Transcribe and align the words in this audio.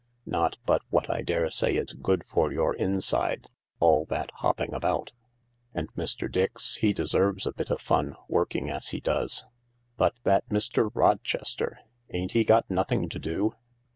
"Not 0.25 0.57
but 0.65 0.81
what 0.89 1.11
I 1.11 1.21
daresay 1.21 1.75
it's 1.75 1.93
good 1.93 2.23
for 2.25 2.51
your 2.51 2.73
inside, 2.75 3.45
all 3.79 4.03
that 4.05 4.31
hopping 4.37 4.73
about. 4.73 5.11
And 5.75 5.93
Mr. 5.93 6.27
Dix, 6.27 6.77
he 6.77 6.91
deserves 6.91 7.45
a 7.45 7.51
bit 7.53 7.69
of 7.69 7.79
fun, 7.79 8.15
working 8.27 8.67
as 8.67 8.87
he 8.87 8.99
does. 8.99 9.45
But 9.97 10.15
that 10.23 10.49
Mr. 10.49 10.89
Rochester! 10.91 11.77
Ain't 12.09 12.31
he 12.31 12.43
got 12.43 12.67
nothing 12.67 13.09
to 13.09 13.19
do 13.19 13.53